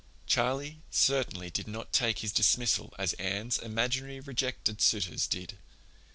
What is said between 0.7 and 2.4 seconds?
certainly did not take his